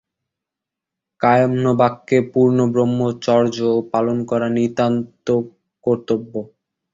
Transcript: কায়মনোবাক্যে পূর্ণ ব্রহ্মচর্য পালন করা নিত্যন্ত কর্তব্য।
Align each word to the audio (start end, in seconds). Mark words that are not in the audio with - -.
কায়মনোবাক্যে 1.21 2.17
পূর্ণ 2.33 2.57
ব্রহ্মচর্য 2.73 3.57
পালন 3.91 4.17
করা 4.29 4.47
নিত্যন্ত 4.55 5.27
কর্তব্য। 5.83 6.33